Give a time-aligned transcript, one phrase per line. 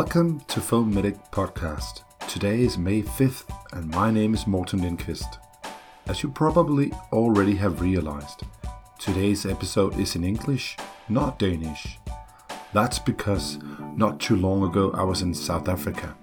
[0.00, 2.02] Welcome to Film Medic Podcast.
[2.28, 5.38] Today is May 5th, and my name is Morten Lindqvist.
[6.06, 8.42] As you probably already have realized,
[9.00, 10.76] today's episode is in English,
[11.08, 11.98] not Danish.
[12.72, 13.58] That's because
[13.96, 16.16] not too long ago I was in South Africa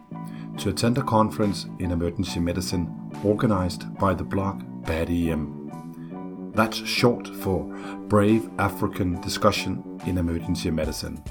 [0.60, 2.88] to attend a conference in emergency medicine
[3.26, 6.54] organized by the blog Bad EM.
[6.56, 7.66] That's short for
[8.08, 11.22] Brave African Discussion in Emergency Medicine.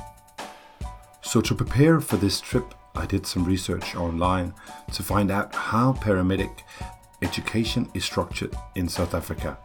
[1.35, 4.55] So, to prepare for this trip, I did some research online
[4.93, 6.61] to find out how paramedic
[7.23, 9.59] education is structured in South Africa.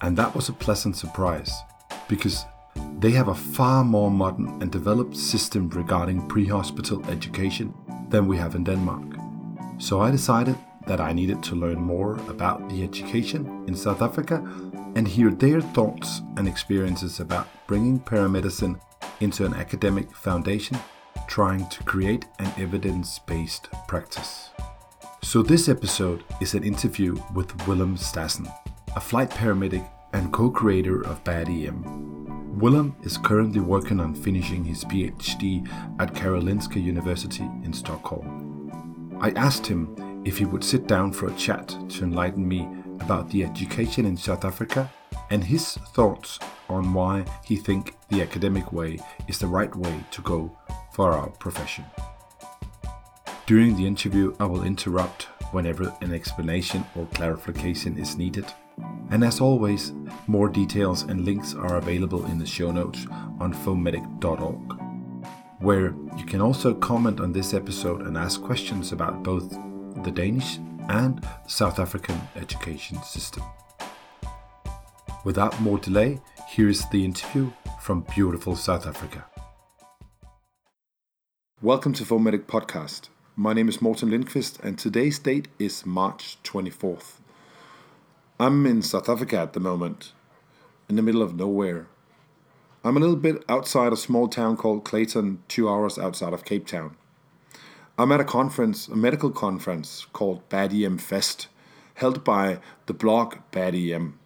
[0.00, 1.50] And that was a pleasant surprise
[2.06, 2.44] because
[3.00, 7.74] they have a far more modern and developed system regarding pre hospital education
[8.08, 9.18] than we have in Denmark.
[9.78, 14.36] So I decided that I needed to learn more about the education in South Africa
[14.94, 18.78] and hear their thoughts and experiences about bringing paramedicine
[19.20, 20.78] into an academic foundation,
[21.26, 24.50] trying to create an evidence based practice.
[25.22, 28.46] So, this episode is an interview with Willem Stassen,
[28.94, 32.58] a flight paramedic and co creator of Bad EM.
[32.58, 35.68] Willem is currently working on finishing his PhD
[36.00, 39.18] at Karolinska University in Stockholm.
[39.20, 42.66] I asked him if he would sit down for a chat to enlighten me
[43.00, 44.90] about the education in South Africa
[45.30, 50.22] and his thoughts on why he thinks the academic way is the right way to
[50.22, 50.56] go
[50.92, 51.84] for our profession.
[53.46, 58.46] During the interview, I will interrupt whenever an explanation or clarification is needed.
[59.10, 59.92] And as always,
[60.26, 63.06] more details and links are available in the show notes
[63.38, 64.80] on filmmedic.org,
[65.60, 69.48] where you can also comment on this episode and ask questions about both
[70.02, 70.58] the Danish
[70.88, 73.42] and South African education system.
[75.24, 79.24] Without more delay, here is the interview from beautiful South Africa.
[81.60, 83.08] Welcome to Film Medic Podcast.
[83.34, 87.14] My name is Morten Lindqvist, and today's date is March 24th.
[88.38, 90.12] I'm in South Africa at the moment,
[90.88, 91.88] in the middle of nowhere.
[92.84, 96.68] I'm a little bit outside a small town called Clayton, two hours outside of Cape
[96.68, 96.96] Town.
[97.98, 101.48] I'm at a conference, a medical conference called Bad EM Fest,
[101.94, 104.20] held by the blog Bad EM.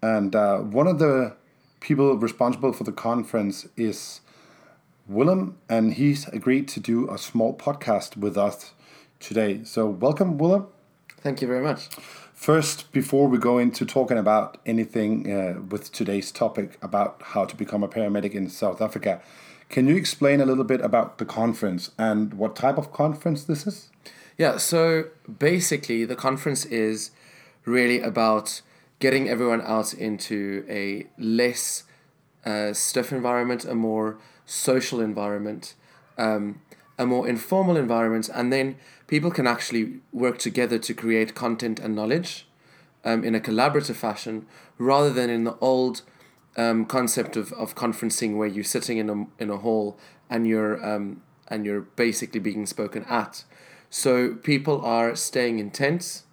[0.00, 1.36] And uh, one of the
[1.80, 4.20] people responsible for the conference is
[5.06, 8.74] Willem, and he's agreed to do a small podcast with us
[9.20, 9.64] today.
[9.64, 10.66] So, welcome, Willem.
[11.20, 11.88] Thank you very much.
[12.34, 17.56] First, before we go into talking about anything uh, with today's topic about how to
[17.56, 19.20] become a paramedic in South Africa,
[19.68, 23.66] can you explain a little bit about the conference and what type of conference this
[23.66, 23.90] is?
[24.36, 25.06] Yeah, so
[25.38, 27.10] basically, the conference is
[27.64, 28.62] really about
[28.98, 31.84] getting everyone out into a less
[32.44, 35.74] uh, stiff environment, a more social environment,
[36.16, 36.60] um,
[36.98, 38.76] a more informal environment, and then
[39.06, 42.46] people can actually work together to create content and knowledge
[43.04, 44.46] um, in a collaborative fashion
[44.78, 46.02] rather than in the old
[46.56, 49.98] um, concept of, of conferencing where you're sitting in a, in a hall
[50.28, 53.44] and you're um, and you're basically being spoken at.
[53.90, 56.24] So people are staying in tents,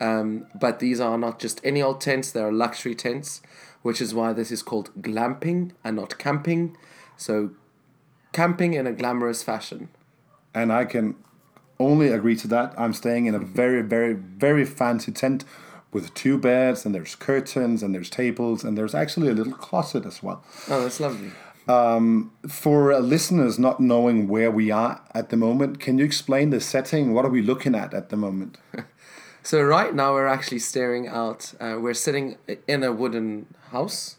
[0.00, 3.40] um, but these are not just any old tents, they are luxury tents,
[3.82, 6.76] which is why this is called glamping and not camping.
[7.16, 7.50] So,
[8.32, 9.88] camping in a glamorous fashion.
[10.54, 11.16] And I can
[11.78, 12.74] only agree to that.
[12.76, 15.44] I'm staying in a very, very, very fancy tent
[15.92, 20.04] with two beds, and there's curtains, and there's tables, and there's actually a little closet
[20.04, 20.44] as well.
[20.68, 21.30] Oh, that's lovely.
[21.68, 26.60] Um, for listeners not knowing where we are at the moment, can you explain the
[26.60, 27.12] setting?
[27.12, 28.58] What are we looking at at the moment?
[29.46, 31.54] so right now we're actually staring out.
[31.60, 32.36] Uh, we're sitting
[32.66, 34.16] in a wooden house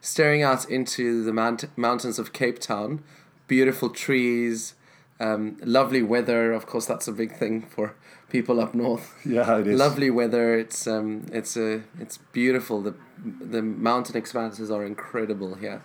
[0.00, 3.02] staring out into the mount- mountains of Cape Town,
[3.46, 4.74] beautiful trees,
[5.20, 6.52] um, lovely weather.
[6.52, 7.94] Of course, that's a big thing for
[8.30, 9.14] people up north.
[9.24, 9.78] Yeah, it is.
[9.78, 10.58] Lovely weather.
[10.58, 12.80] It's um, it's a it's beautiful.
[12.80, 15.82] The the mountain expanses are incredible here.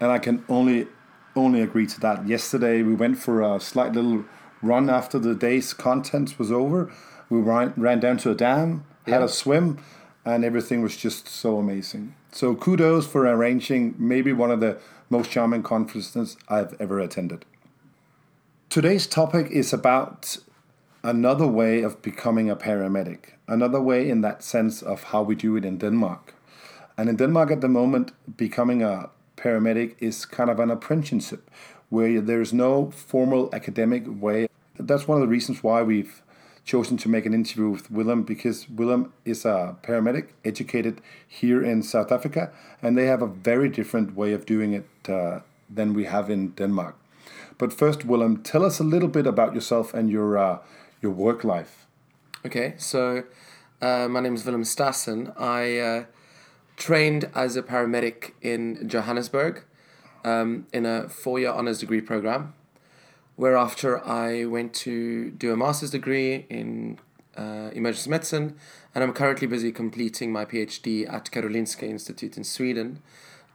[0.00, 0.88] And I can only
[1.36, 2.26] only agree to that.
[2.26, 4.24] Yesterday we went for a slight little
[4.62, 6.90] run after the day's content was over.
[7.32, 9.78] We ran, ran down to a dam, had a swim,
[10.22, 12.14] and everything was just so amazing.
[12.30, 14.76] So kudos for arranging maybe one of the
[15.08, 17.46] most charming conferences I've ever attended.
[18.68, 20.36] Today's topic is about
[21.02, 25.56] another way of becoming a paramedic, another way in that sense of how we do
[25.56, 26.34] it in Denmark.
[26.98, 29.08] And in Denmark at the moment, becoming a
[29.38, 31.50] paramedic is kind of an apprenticeship
[31.88, 34.48] where there's no formal academic way.
[34.78, 36.20] That's one of the reasons why we've
[36.64, 41.82] chosen to make an interview with Willem because Willem is a paramedic educated here in
[41.82, 46.04] South Africa, and they have a very different way of doing it uh, than we
[46.04, 46.96] have in Denmark.
[47.58, 50.58] But first, Willem, tell us a little bit about yourself and your uh,
[51.00, 51.86] your work life.
[52.44, 53.24] Okay, so
[53.80, 55.32] uh, my name is Willem Stassen.
[55.38, 56.04] I uh,
[56.76, 59.64] trained as a paramedic in Johannesburg
[60.24, 62.54] um, in a four year honours degree program,
[63.36, 66.98] whereafter I went to do a master's degree in
[67.36, 68.56] uh, emergency medicine,
[68.94, 73.00] and I'm currently busy completing my PhD at Karolinska Institute in Sweden.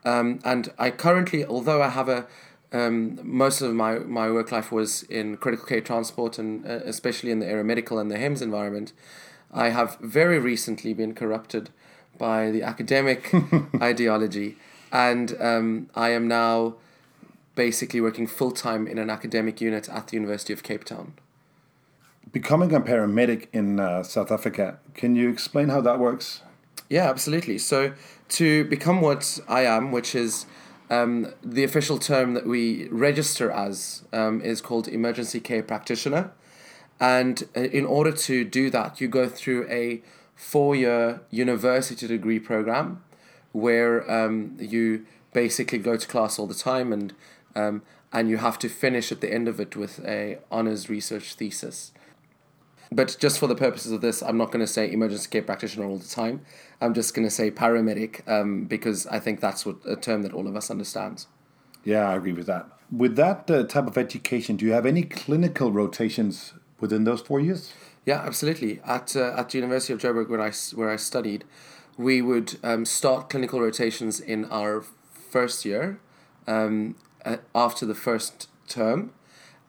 [0.04, 2.26] Um, and I currently, although I have a
[2.72, 7.30] um, most of my, my work life was in critical care transport and uh, especially
[7.30, 8.92] in the aeromedical and the HEMS environment,
[9.52, 11.70] I have very recently been corrupted
[12.18, 13.32] by the academic
[13.80, 14.56] ideology,
[14.92, 16.74] and um, I am now
[17.58, 21.14] basically working full time in an academic unit at the University of Cape Town.
[22.30, 26.42] Becoming a paramedic in uh, South Africa, can you explain how that works?
[26.88, 27.58] Yeah, absolutely.
[27.58, 27.94] So,
[28.28, 30.46] to become what I am, which is
[30.88, 36.30] um, the official term that we register as, um, is called emergency care practitioner.
[37.00, 40.00] And uh, in order to do that, you go through a
[40.36, 43.02] four year university degree program
[43.50, 47.14] where um, you basically go to class all the time and
[47.58, 47.82] um,
[48.12, 51.92] and you have to finish at the end of it with a honors research thesis.
[52.90, 55.86] But just for the purposes of this, I'm not going to say emergency care practitioner
[55.86, 56.40] all the time.
[56.80, 60.32] I'm just going to say paramedic um, because I think that's what a term that
[60.32, 61.26] all of us understands.
[61.84, 62.66] Yeah, I agree with that.
[62.90, 67.40] With that uh, type of education, do you have any clinical rotations within those four
[67.40, 67.74] years?
[68.06, 68.80] Yeah, absolutely.
[68.86, 71.44] At uh, at the University of Joburg, where I where I studied,
[71.98, 74.82] we would um, start clinical rotations in our
[75.30, 76.00] first year,
[76.46, 76.96] um,
[77.54, 79.12] after the first term,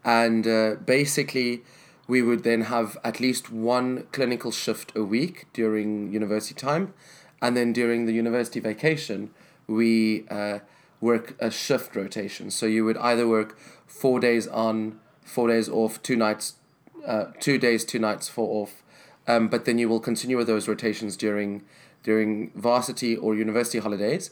[0.03, 1.63] and uh, basically
[2.07, 6.93] we would then have at least one clinical shift a week during university time,
[7.41, 9.29] and then during the university vacation,
[9.67, 10.59] we uh,
[10.99, 12.49] work a shift rotation.
[12.49, 16.55] So you would either work four days on, four days off, two nights,
[17.05, 18.83] uh, two days, two nights, four off,
[19.27, 21.63] um, but then you will continue with those rotations during
[22.01, 24.31] during varsity or university holidays.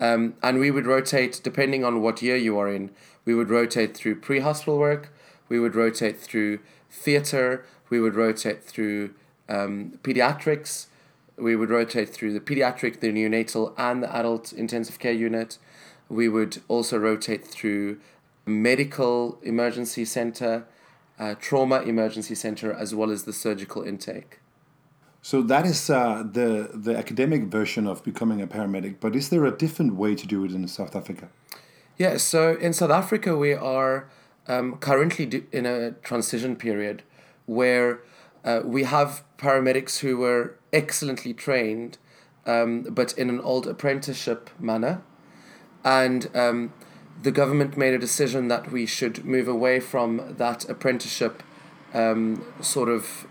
[0.00, 2.90] Um, and we would rotate depending on what year you are in.
[3.24, 5.12] We would rotate through pre hospital work,
[5.48, 6.60] we would rotate through
[6.90, 9.14] theatre, we would rotate through
[9.48, 10.86] um, pediatrics,
[11.36, 15.58] we would rotate through the pediatric, the neonatal, and the adult intensive care unit.
[16.08, 17.98] We would also rotate through
[18.46, 20.64] medical emergency center,
[21.18, 24.40] uh, trauma emergency center, as well as the surgical intake.
[25.22, 28.96] So that is uh, the the academic version of becoming a paramedic.
[29.00, 31.28] But is there a different way to do it in South Africa?
[31.96, 32.16] Yeah.
[32.18, 34.08] So in South Africa, we are
[34.46, 37.02] um, currently in a transition period
[37.46, 38.00] where
[38.44, 41.98] uh, we have paramedics who were excellently trained,
[42.46, 45.02] um, but in an old apprenticeship manner,
[45.84, 46.72] and um,
[47.22, 51.42] the government made a decision that we should move away from that apprenticeship
[51.92, 53.26] um, sort of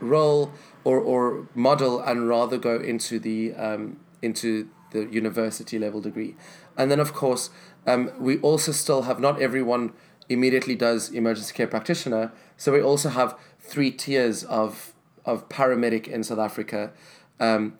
[0.00, 0.52] role
[0.86, 6.36] or, or model and rather go into the um, into the university level degree,
[6.76, 7.50] and then of course
[7.88, 9.92] um, we also still have not everyone
[10.28, 12.32] immediately does emergency care practitioner.
[12.56, 16.92] So we also have three tiers of of paramedic in South Africa,
[17.40, 17.76] um,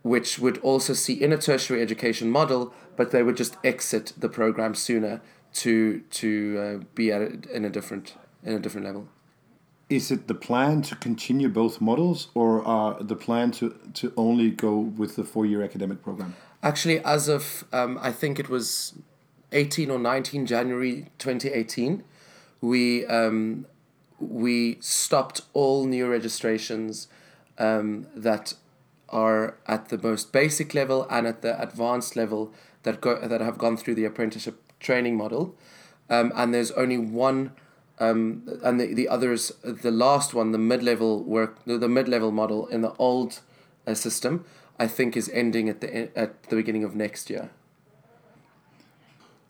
[0.00, 4.30] which would also see in a tertiary education model, but they would just exit the
[4.30, 5.20] program sooner
[5.52, 9.08] to to uh, be at a, in a different in a different level.
[9.88, 14.50] Is it the plan to continue both models, or uh, the plan to to only
[14.50, 16.34] go with the four year academic program?
[16.62, 18.94] Actually, as of um, I think it was
[19.52, 22.02] 18 or 19 January 2018,
[22.60, 23.66] we um,
[24.18, 27.08] we stopped all new registrations
[27.58, 28.54] um, that
[29.08, 32.52] are at the most basic level and at the advanced level
[32.82, 35.54] that go that have gone through the apprenticeship training model,
[36.10, 37.52] um, and there's only one.
[37.98, 42.08] Um, and the, the others, the last one, the mid level work, the, the mid
[42.08, 43.40] level model in the old
[43.86, 44.44] uh, system,
[44.78, 47.50] I think is ending at the at the beginning of next year.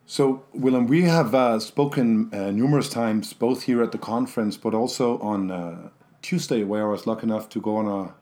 [0.05, 4.73] So, Willem, we have uh, spoken uh, numerous times, both here at the conference, but
[4.73, 5.89] also on uh,
[6.21, 8.13] Tuesday, where I was lucky enough to go on a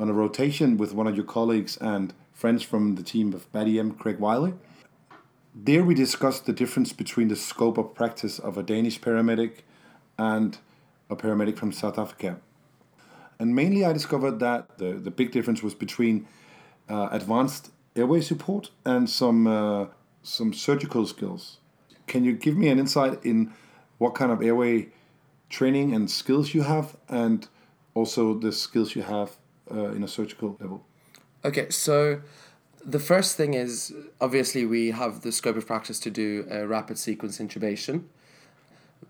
[0.00, 3.98] on a rotation with one of your colleagues and friends from the team of BADEM,
[3.98, 4.54] Craig Wylie.
[5.54, 9.62] There, we discussed the difference between the scope of practice of a Danish paramedic
[10.18, 10.58] and
[11.08, 12.38] a paramedic from South Africa.
[13.38, 16.26] And mainly, I discovered that the, the big difference was between
[16.88, 19.86] uh, advanced airway support and some uh,
[20.22, 21.58] some surgical skills.
[22.06, 23.52] Can you give me an insight in
[23.98, 24.88] what kind of airway
[25.48, 27.48] training and skills you have, and
[27.94, 29.36] also the skills you have
[29.70, 30.84] uh, in a surgical level?
[31.44, 32.20] Okay, so
[32.84, 36.98] the first thing is obviously we have the scope of practice to do a rapid
[36.98, 38.04] sequence intubation.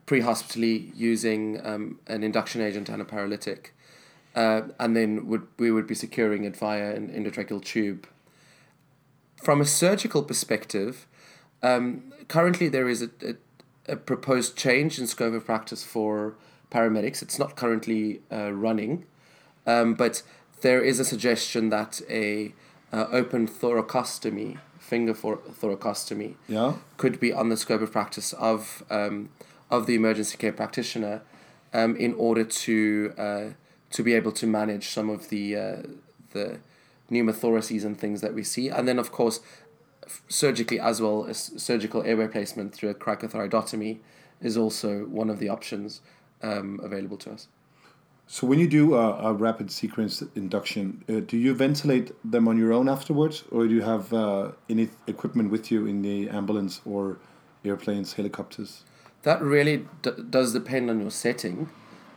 [0.07, 3.75] Pre-hospitally using um, an induction agent and a paralytic,
[4.35, 8.07] uh, and then would we would be securing it via an endotracheal tube.
[9.37, 11.07] From a surgical perspective,
[11.63, 16.35] um, currently there is a, a, a, proposed change in scope of practice for
[16.71, 17.23] paramedics.
[17.23, 19.05] It's not currently uh, running,
[19.67, 20.23] um, but
[20.63, 22.53] there is a suggestion that a
[22.93, 26.75] uh, open thoracostomy, finger for thoracostomy, yeah.
[26.97, 29.29] could be on the scope of practice of um,
[29.71, 31.23] of the emergency care practitioner,
[31.73, 33.45] um, in order to uh,
[33.91, 35.83] to be able to manage some of the uh,
[36.33, 36.59] the
[37.11, 39.41] pneumothoraces and things that we see, and then of course,
[40.29, 43.99] surgically as well as surgical airway placement through a cricothyroidotomy
[44.41, 46.01] is also one of the options
[46.43, 47.49] um, available to us.
[48.31, 52.59] So when you do a, a rapid sequence induction, uh, do you ventilate them on
[52.59, 56.83] your own afterwards, or do you have uh, any equipment with you in the ambulance
[56.85, 57.17] or
[57.65, 58.85] airplanes, helicopters?
[59.23, 61.69] That really d- does depend on your setting,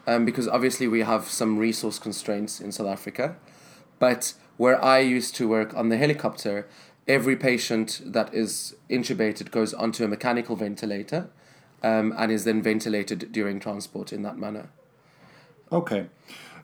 [0.07, 3.35] um, because obviously we have some resource constraints in South Africa.
[3.99, 6.67] But where I used to work on the helicopter,
[7.07, 11.29] every patient that is intubated goes onto a mechanical ventilator
[11.83, 14.69] um, and is then ventilated during transport in that manner.
[15.71, 16.07] Okay.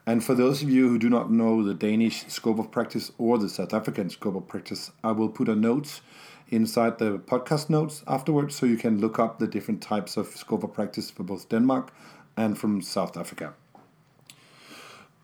[0.06, 3.38] And for those of you who do not know the Danish scope of practice or
[3.38, 6.00] the South African scope of practice, I will put a note
[6.50, 10.64] inside the podcast notes afterwards so you can look up the different types of scope
[10.64, 11.92] of practice for both Denmark
[12.36, 13.54] and from South Africa.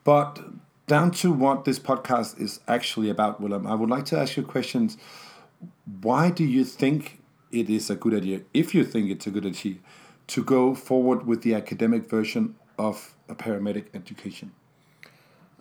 [0.03, 0.39] But
[0.87, 4.43] down to what this podcast is actually about, Willem, I would like to ask you
[4.43, 4.97] questions.
[6.01, 9.45] Why do you think it is a good idea, if you think it's a good
[9.45, 9.75] idea,
[10.27, 14.51] to go forward with the academic version of a paramedic education?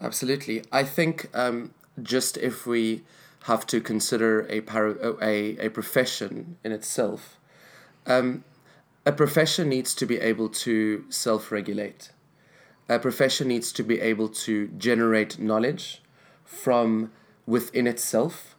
[0.00, 0.64] Absolutely.
[0.73, 3.02] I think um, just if we
[3.45, 7.39] have to consider a, para- a, a profession in itself,
[8.07, 8.45] um,
[9.05, 12.11] a profession needs to be able to self regulate.
[12.89, 16.03] A profession needs to be able to generate knowledge
[16.45, 17.11] from
[17.47, 18.57] within itself.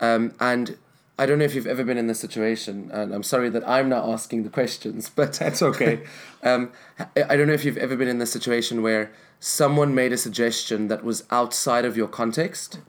[0.00, 0.76] Um, and
[1.18, 3.88] I don't know if you've ever been in this situation, and I'm sorry that I'm
[3.88, 6.02] not asking the questions, but that's okay.
[6.42, 10.18] um, I don't know if you've ever been in this situation where someone made a
[10.18, 12.80] suggestion that was outside of your context,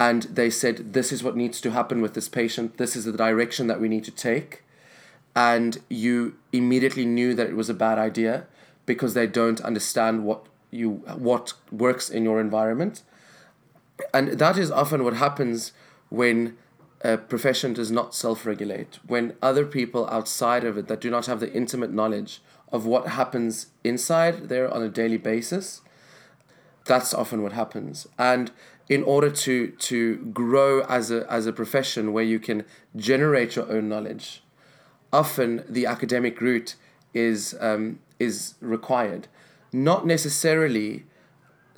[0.00, 3.12] and they said, This is what needs to happen with this patient, this is the
[3.12, 4.64] direction that we need to take,
[5.36, 8.46] and you immediately knew that it was a bad idea
[8.86, 10.90] because they don't understand what you
[11.30, 13.02] what works in your environment.
[14.14, 15.72] And that is often what happens
[16.08, 16.56] when
[17.02, 21.26] a profession does not self regulate, when other people outside of it that do not
[21.26, 22.40] have the intimate knowledge
[22.72, 25.82] of what happens inside there on a daily basis,
[26.86, 28.06] that's often what happens.
[28.18, 28.50] And
[28.90, 33.70] in order to, to grow as a, as a profession where you can generate your
[33.72, 34.42] own knowledge,
[35.12, 36.74] often the academic route
[37.14, 39.28] is, um, is required.
[39.72, 41.04] Not necessarily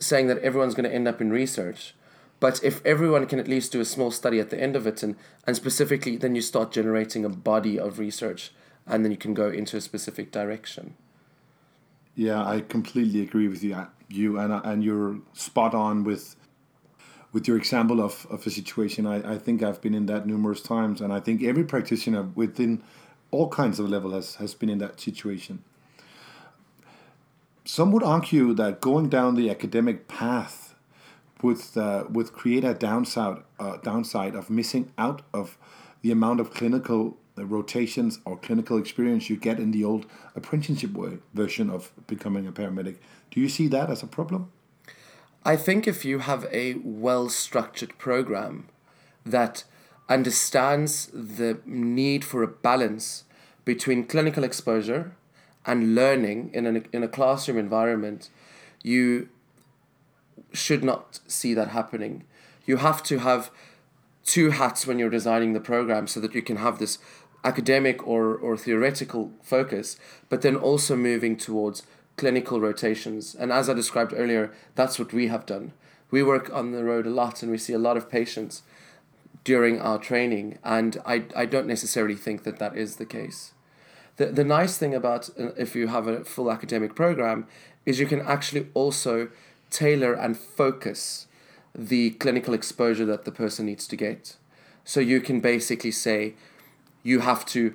[0.01, 1.95] saying that everyone's going to end up in research
[2.43, 5.05] but if everyone can at least do a small study at the end of it,
[5.05, 5.15] and,
[5.47, 8.51] and specifically, then you start generating a body of research,
[8.85, 10.97] and then you can go into a specific direction.
[12.17, 13.87] Yeah, I completely agree with you.
[14.09, 16.35] You and and you're spot on with
[17.33, 19.07] with your example of, of a situation.
[19.07, 22.83] I, I think I've been in that numerous times, and I think every practitioner within
[23.31, 25.65] all kinds of level has, has been in that situation.
[27.65, 30.75] Some would argue that going down the academic path
[31.43, 35.59] would uh, would create a downside uh, downside of missing out of
[36.03, 40.93] the amount of clinical uh, rotations or clinical experience you get in the old apprenticeship
[40.93, 42.97] way, version of becoming a paramedic.
[43.31, 44.51] Do you see that as a problem?
[45.45, 48.69] I think if you have a well structured program
[49.27, 49.65] that
[50.09, 53.25] understands the need for a balance
[53.65, 55.17] between clinical exposure
[55.67, 58.31] and learning in, an, in a classroom environment,
[58.83, 59.29] you
[60.53, 62.25] should not see that happening.
[62.65, 63.51] You have to have
[64.25, 66.99] two hats when you're designing the program so that you can have this
[67.45, 69.97] academic or, or theoretical focus,
[70.29, 71.83] but then also moving towards
[72.17, 73.35] clinical rotations.
[73.35, 75.73] And as I described earlier, that's what we have done.
[76.11, 78.63] We work on the road a lot and we see a lot of patients
[79.45, 83.53] during our training, and I, I don't necessarily think that that is the case.
[84.17, 87.47] The, the nice thing about uh, if you have a full academic program
[87.85, 89.29] is you can actually also
[89.71, 91.27] tailor and focus
[91.75, 94.37] the clinical exposure that the person needs to get.
[94.85, 96.35] So you can basically say,
[97.03, 97.75] you have to,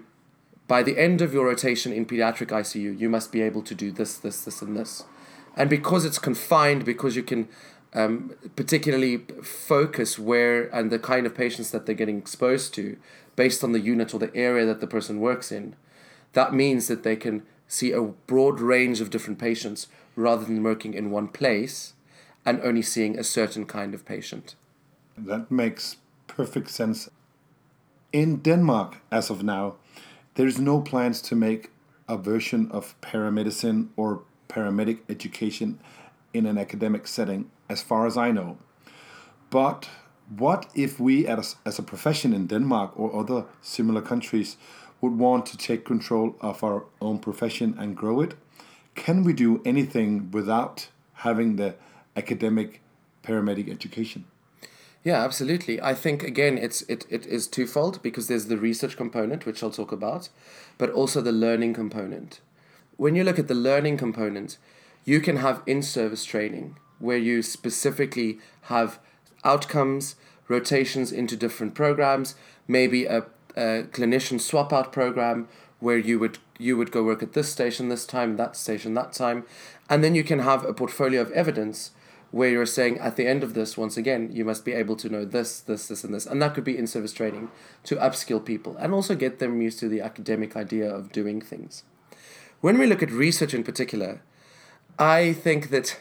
[0.68, 3.92] by the end of your rotation in pediatric ICU, you must be able to do
[3.92, 5.04] this, this, this, and this.
[5.56, 7.48] And because it's confined, because you can
[7.94, 12.98] um, particularly focus where and the kind of patients that they're getting exposed to
[13.36, 15.76] based on the unit or the area that the person works in,
[16.34, 20.94] that means that they can see a broad range of different patients rather than working
[20.94, 21.94] in one place
[22.46, 24.56] and only seeing a certain kind of patient.
[25.18, 25.98] That makes
[26.28, 27.10] perfect sense.
[28.14, 29.76] In Denmark, as of now,
[30.38, 31.72] there's no plans to make
[32.08, 35.80] a version of paramedicine or paramedic education
[36.32, 38.60] in an academic setting, as far as I know.
[39.50, 39.90] But
[40.30, 44.58] what if we, as, as a profession in Denmark or other similar countries,
[45.02, 48.36] would want to take control of our own profession and grow it?
[48.94, 51.74] Can we do anything without having the
[52.16, 52.82] academic
[53.24, 54.26] paramedic education?
[55.04, 55.82] Yeah, absolutely.
[55.82, 59.72] I think again it's it, it is twofold because there's the research component, which I'll
[59.72, 60.30] talk about,
[60.78, 62.42] but also the learning component.
[62.98, 64.58] When you look at the learning component,
[65.06, 69.00] you can have in-service training where you specifically have
[69.44, 70.16] outcomes,
[70.48, 72.36] rotations into different programs,
[72.68, 73.20] maybe a,
[73.56, 75.48] a clinician swap out program
[75.80, 79.14] where you would you would go work at this station this time, that station that
[79.14, 79.46] time,
[79.90, 81.92] and then you can have a portfolio of evidence
[82.32, 85.10] where you're saying at the end of this, once again, you must be able to
[85.10, 86.26] know this, this, this, and this.
[86.26, 87.50] And that could be in service training
[87.86, 91.84] to upskill people and also get them used to the academic idea of doing things.
[92.60, 94.22] When we look at research in particular,
[95.00, 96.00] I think that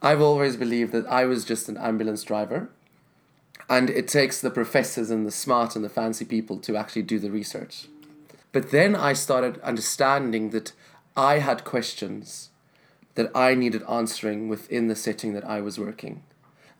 [0.00, 2.70] I've always believed that I was just an ambulance driver.
[3.68, 7.18] And it takes the professors and the smart and the fancy people to actually do
[7.18, 7.88] the research.
[8.52, 10.72] But then I started understanding that
[11.16, 12.50] I had questions
[13.18, 16.22] that I needed answering within the setting that I was working.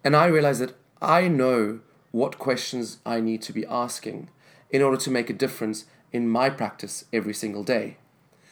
[0.04, 1.80] And I realized that I know
[2.12, 4.30] what questions I need to be asking
[4.70, 7.96] in order to make a difference in my practice every single day.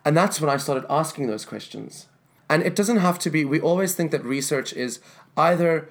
[0.04, 2.08] And that's when I started asking those questions.
[2.50, 4.98] And it doesn't have to be, we always think that research is
[5.36, 5.88] either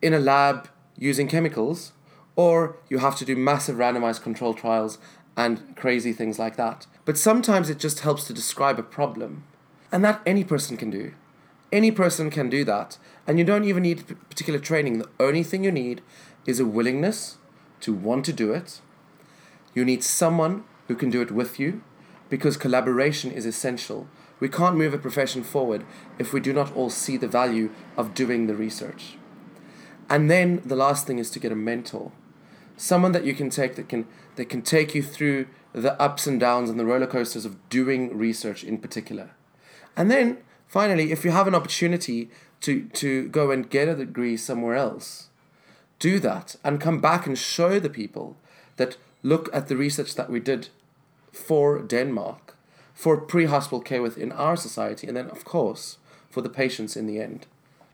[0.00, 1.94] in a lab using chemicals
[2.36, 4.98] or you have to do massive randomized control trials
[5.36, 6.86] and crazy things like that.
[7.04, 9.42] But sometimes it just helps to describe a problem.
[9.90, 11.14] And that any person can do.
[11.74, 12.98] Any person can do that.
[13.26, 14.98] And you don't even need particular training.
[14.98, 16.02] The only thing you need
[16.46, 17.38] is a willingness
[17.80, 18.80] to want to do it.
[19.74, 21.82] You need someone who can do it with you
[22.30, 24.06] because collaboration is essential.
[24.38, 25.84] We can't move a profession forward
[26.16, 29.16] if we do not all see the value of doing the research.
[30.08, 32.12] And then the last thing is to get a mentor.
[32.76, 34.06] Someone that you can take that can
[34.36, 38.16] that can take you through the ups and downs and the roller coasters of doing
[38.16, 39.30] research in particular.
[39.96, 40.38] And then
[40.74, 42.28] Finally, if you have an opportunity
[42.60, 45.28] to, to go and get a degree somewhere else,
[46.00, 48.36] do that and come back and show the people
[48.74, 50.70] that look at the research that we did
[51.30, 52.56] for Denmark,
[52.92, 57.06] for pre hospital care within our society, and then, of course, for the patients in
[57.06, 57.46] the end.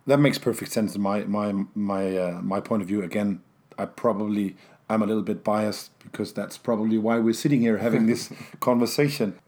[0.07, 0.97] That makes perfect sense.
[0.97, 3.03] My my my uh, my point of view.
[3.03, 3.43] Again,
[3.77, 4.57] I probably
[4.89, 9.39] I'm a little bit biased because that's probably why we're sitting here having this conversation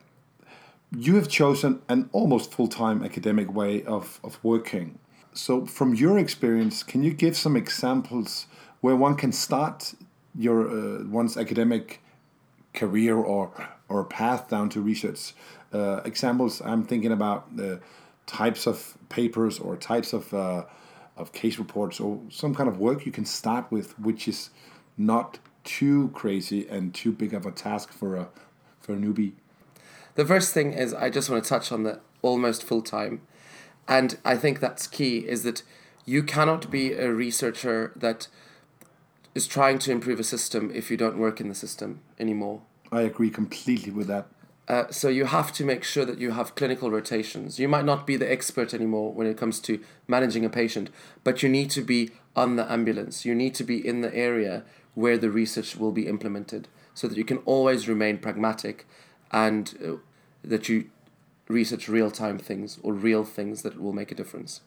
[0.96, 4.98] you have chosen an almost full time academic way of, of working.
[5.34, 8.46] So, from your experience, can you give some examples
[8.82, 9.94] where one can start
[10.36, 12.02] your uh, one's academic
[12.74, 13.50] career or
[13.88, 15.32] or path down to research?
[15.72, 17.80] Uh, examples I'm thinking about the
[18.26, 20.64] types of papers or types of uh,
[21.16, 24.50] of case reports or some kind of work you can start with, which is
[24.98, 28.28] not too crazy and too big of a task for a
[28.80, 29.32] for a newbie.
[30.14, 33.22] The first thing is I just want to touch on the almost full time.
[33.88, 35.62] And I think that's key is that
[36.04, 38.28] you cannot be a researcher that
[39.34, 42.62] is trying to improve a system if you don't work in the system anymore.
[42.90, 44.26] I agree completely with that.
[44.68, 47.58] Uh, so you have to make sure that you have clinical rotations.
[47.58, 50.90] You might not be the expert anymore when it comes to managing a patient,
[51.24, 53.24] but you need to be on the ambulance.
[53.24, 57.16] You need to be in the area where the research will be implemented so that
[57.16, 58.86] you can always remain pragmatic
[59.32, 59.96] and uh,
[60.44, 60.90] that you
[61.48, 64.60] research real time things or real things that will make a difference.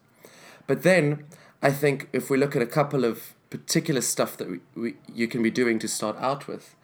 [0.67, 1.25] But then
[1.61, 5.27] I think if we look at a couple of particular stuff that we, we, you
[5.27, 6.75] can be doing to start out with,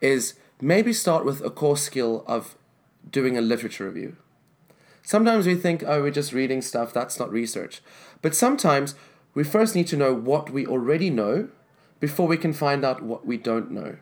[0.00, 2.56] is maybe start with a core skill of
[3.10, 4.16] doing a literature review.
[5.02, 7.80] Sometimes we think, oh, we're just reading stuff, that's not research.
[8.22, 8.94] But sometimes
[9.34, 11.48] we first need to know what we already know
[11.98, 13.96] before we can find out what we don't know.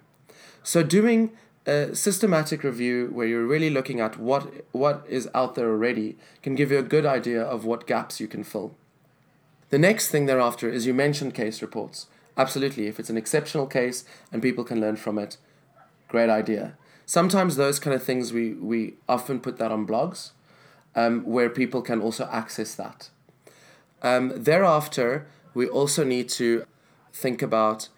[0.63, 1.31] So, doing
[1.69, 6.55] a systematic review where you're really looking at what what is out there already can
[6.55, 8.75] give you a good idea of what gaps you can fill.
[9.69, 12.07] The next thing thereafter is you mentioned case reports.
[12.39, 15.37] Absolutely, if it's an exceptional case and people can learn from it,
[16.09, 16.75] great idea.
[17.05, 20.31] Sometimes those kind of things we we often put that on blogs,
[20.97, 23.11] um, where people can also access that.
[24.01, 26.65] Um, thereafter, we also need to
[27.13, 27.89] think about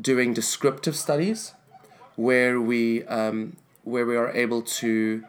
[0.00, 1.54] doing descriptive studies
[2.20, 5.24] where we um, where we are able to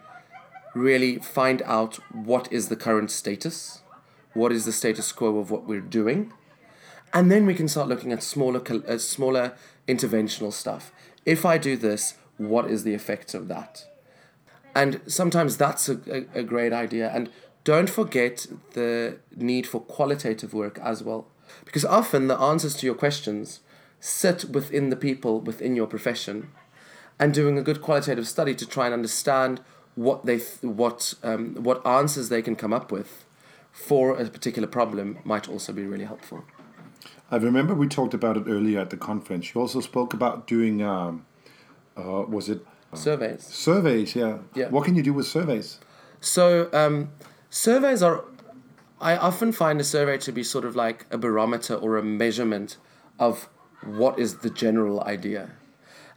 [0.76, 3.82] really find out what is the current status,
[4.34, 6.34] what is the status quo of what we're doing,
[7.14, 9.54] and then we can start looking at smaller, uh, smaller
[9.88, 10.92] interventional stuff.
[11.26, 13.86] If I do this, what is the effect of that?
[14.76, 17.12] And sometimes that's a, a, a great idea.
[17.14, 17.30] And
[17.64, 21.28] don't forget the need for qualitative work as well.
[21.66, 23.60] Because often the answers to your questions
[24.00, 26.50] sit within the people within your profession
[27.22, 29.62] and doing a good qualitative study to try and understand
[29.94, 33.26] what they th- what um, what answers they can come up with
[33.72, 36.44] for a particular problem might also be really helpful.
[37.30, 39.54] I remember we talked about it earlier at the conference.
[39.54, 41.26] You also spoke about doing, um,
[41.96, 43.44] uh, was it surveys?
[43.44, 44.40] Surveys, yeah.
[44.54, 44.68] Yeah.
[44.70, 45.80] What can you do with surveys?
[46.20, 47.12] So um,
[47.50, 48.26] surveys are.
[49.00, 52.78] I often find a survey to be sort of like a barometer or a measurement
[53.18, 53.48] of
[53.84, 55.52] what is the general idea.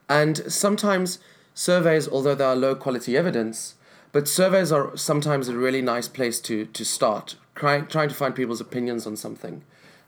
[0.09, 1.19] And sometimes
[1.55, 3.75] surveys, although they are low quality evidence,
[4.13, 8.35] but surveys are sometimes a really nice place to, to start, trying, trying to find
[8.35, 9.63] people's opinions on something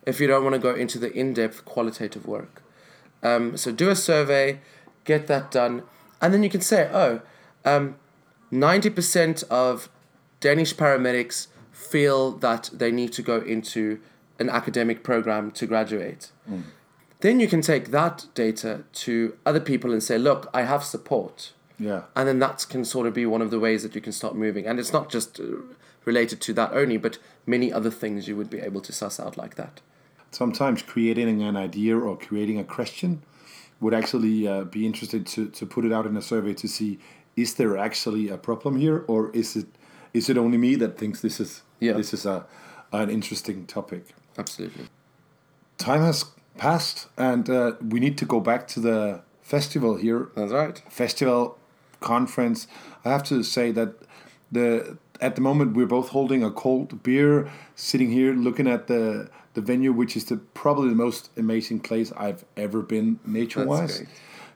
[0.07, 2.63] if you don't want to go into the in depth qualitative work.
[3.23, 4.61] Um, so do a survey,
[5.05, 5.83] get that done,
[6.23, 7.21] and then you can say, oh,
[7.65, 7.97] um,
[8.53, 9.89] 90% of
[10.41, 14.01] Danish paramedics feel that they need to go into
[14.39, 16.31] an academic program to graduate.
[16.49, 16.63] Mm.
[17.21, 21.53] Then you can take that data to other people and say, look, I have support.
[21.79, 22.03] Yeah.
[22.15, 24.35] And then that can sort of be one of the ways that you can start
[24.35, 24.67] moving.
[24.67, 25.45] And it's not just uh,
[26.05, 29.37] related to that only, but many other things you would be able to suss out
[29.37, 29.81] like that.
[30.31, 33.23] Sometimes creating an idea or creating a question
[33.81, 36.99] would actually uh, be interested to, to put it out in a survey to see
[37.37, 39.67] is there actually a problem here or is it
[40.15, 41.93] is it only me that thinks this is yeah.
[41.93, 42.47] this is a
[42.93, 44.87] an interesting topic absolutely
[45.77, 46.25] time has
[46.59, 50.29] passed and uh, we need to go back to the festival here.
[50.35, 50.83] That's right.
[50.89, 51.59] Festival
[52.01, 52.67] conference.
[53.05, 53.95] I have to say that
[54.51, 59.31] the at the moment we're both holding a cold beer sitting here looking at the
[59.55, 64.05] the venue, which is the probably the most amazing place I've ever been nature wise.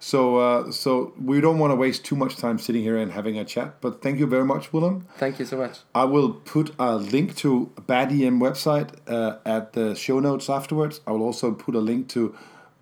[0.03, 3.39] So, uh, so we don't want to waste too much time sitting here and having
[3.39, 3.83] a chat.
[3.83, 5.07] But thank you very much, Willem.
[5.19, 5.81] Thank you so much.
[5.95, 11.03] I will put a link to BADEM website uh, at the show notes afterwards.
[11.07, 12.35] I will also put a link to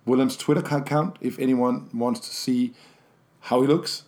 [0.05, 2.73] Willem's Twitter account if anyone wants to see
[3.41, 4.03] how he looks,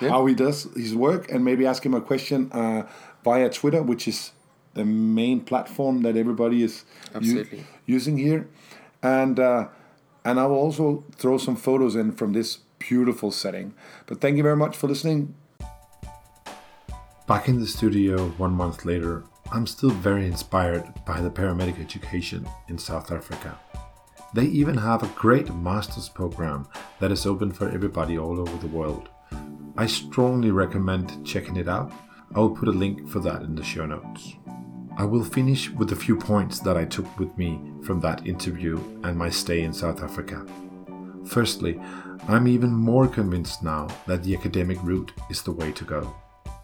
[0.00, 0.08] yeah.
[0.08, 2.88] how he does his work, and maybe ask him a question uh,
[3.22, 4.32] via Twitter, which is
[4.72, 6.84] the main platform that everybody is
[7.20, 7.46] u-
[7.84, 8.48] using here,
[9.02, 9.68] and uh,
[10.24, 13.74] and I will also throw some photos in from this beautiful setting.
[14.06, 15.34] But thank you very much for listening.
[17.26, 22.46] Back in the studio one month later, I'm still very inspired by the paramedic education
[22.68, 23.58] in South Africa.
[24.34, 26.66] They even have a great master's program
[26.98, 29.08] that is open for everybody all over the world.
[29.76, 31.92] I strongly recommend checking it out.
[32.34, 34.34] I will put a link for that in the show notes.
[34.96, 38.78] I will finish with a few points that I took with me from that interview
[39.02, 40.46] and my stay in South Africa.
[41.26, 41.80] Firstly,
[42.28, 46.14] I'm even more convinced now that the academic route is the way to go.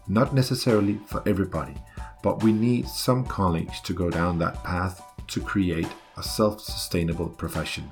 [0.07, 1.75] Not necessarily for everybody,
[2.23, 7.91] but we need some colleagues to go down that path to create a self-sustainable profession,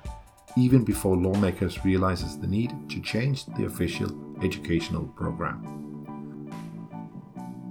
[0.56, 4.10] even before lawmakers realizes the need to change the official
[4.42, 5.89] educational program.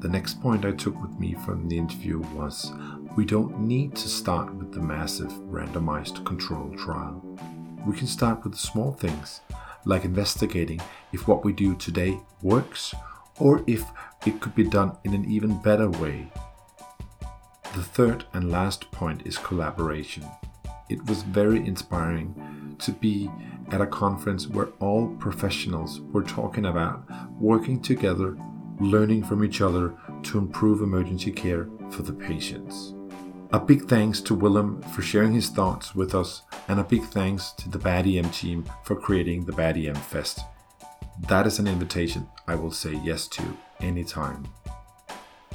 [0.01, 2.73] The next point I took with me from the interview was
[3.17, 7.21] we don't need to start with the massive randomized control trial.
[7.85, 9.41] We can start with the small things,
[9.85, 10.81] like investigating
[11.13, 12.95] if what we do today works
[13.41, 13.85] or if
[14.25, 16.31] it could be done in an even better way.
[17.75, 20.25] The third and last point is collaboration.
[20.89, 23.29] It was very inspiring to be
[23.73, 27.03] at a conference where all professionals were talking about
[27.41, 28.39] working together
[28.81, 32.95] learning from each other to improve emergency care for the patients.
[33.53, 37.53] A big thanks to Willem for sharing his thoughts with us, and a big thanks
[37.53, 40.41] to the BADEM team for creating the BADEM Fest.
[41.29, 44.47] That is an invitation I will say yes to anytime.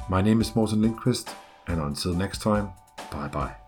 [0.08, 1.32] My name is Morten Lindqvist,
[1.68, 2.72] and until next time,
[3.10, 3.63] bye bye.